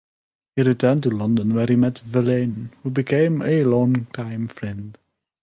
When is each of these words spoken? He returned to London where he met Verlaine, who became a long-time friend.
He 0.55 0.63
returned 0.63 1.03
to 1.03 1.11
London 1.11 1.53
where 1.53 1.67
he 1.67 1.75
met 1.75 1.99
Verlaine, 1.99 2.71
who 2.81 2.89
became 2.89 3.43
a 3.43 3.63
long-time 3.65 4.47
friend. 4.47 4.97